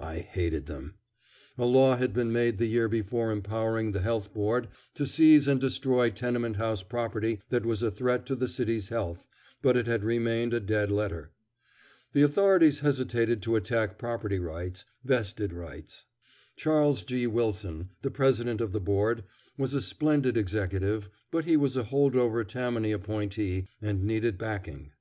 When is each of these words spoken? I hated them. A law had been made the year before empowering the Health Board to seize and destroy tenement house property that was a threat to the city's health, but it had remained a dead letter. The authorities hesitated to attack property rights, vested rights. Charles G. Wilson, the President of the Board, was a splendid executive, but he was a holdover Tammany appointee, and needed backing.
I 0.00 0.20
hated 0.20 0.64
them. 0.64 0.94
A 1.58 1.66
law 1.66 1.98
had 1.98 2.14
been 2.14 2.32
made 2.32 2.56
the 2.56 2.64
year 2.64 2.88
before 2.88 3.30
empowering 3.30 3.92
the 3.92 4.00
Health 4.00 4.32
Board 4.32 4.68
to 4.94 5.04
seize 5.04 5.46
and 5.46 5.60
destroy 5.60 6.08
tenement 6.08 6.56
house 6.56 6.82
property 6.82 7.40
that 7.50 7.66
was 7.66 7.82
a 7.82 7.90
threat 7.90 8.24
to 8.24 8.34
the 8.34 8.48
city's 8.48 8.88
health, 8.88 9.26
but 9.60 9.76
it 9.76 9.86
had 9.86 10.02
remained 10.02 10.54
a 10.54 10.60
dead 10.60 10.90
letter. 10.90 11.30
The 12.14 12.22
authorities 12.22 12.78
hesitated 12.78 13.42
to 13.42 13.54
attack 13.54 13.98
property 13.98 14.38
rights, 14.38 14.86
vested 15.04 15.52
rights. 15.52 16.06
Charles 16.56 17.02
G. 17.02 17.26
Wilson, 17.26 17.90
the 18.00 18.10
President 18.10 18.62
of 18.62 18.72
the 18.72 18.80
Board, 18.80 19.24
was 19.58 19.74
a 19.74 19.82
splendid 19.82 20.38
executive, 20.38 21.10
but 21.30 21.44
he 21.44 21.58
was 21.58 21.76
a 21.76 21.84
holdover 21.84 22.48
Tammany 22.48 22.92
appointee, 22.92 23.68
and 23.82 24.04
needed 24.04 24.38
backing. 24.38 24.92